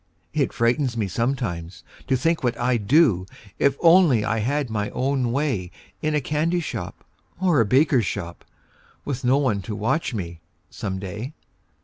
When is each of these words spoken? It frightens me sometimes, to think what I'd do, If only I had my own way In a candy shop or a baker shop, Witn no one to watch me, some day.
It 0.33 0.51
frightens 0.51 0.97
me 0.97 1.07
sometimes, 1.07 1.83
to 2.07 2.15
think 2.17 2.43
what 2.43 2.59
I'd 2.59 2.87
do, 2.87 3.27
If 3.59 3.77
only 3.81 4.25
I 4.25 4.39
had 4.39 4.67
my 4.67 4.89
own 4.89 5.31
way 5.31 5.69
In 6.01 6.15
a 6.15 6.19
candy 6.21 6.59
shop 6.59 7.03
or 7.39 7.61
a 7.61 7.67
baker 7.67 8.01
shop, 8.01 8.43
Witn 9.05 9.25
no 9.25 9.37
one 9.37 9.61
to 9.61 9.75
watch 9.75 10.15
me, 10.15 10.39
some 10.71 10.97
day. 10.97 11.33